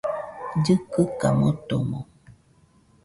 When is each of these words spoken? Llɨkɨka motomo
Llɨkɨka 0.57 1.27
motomo 1.39 1.99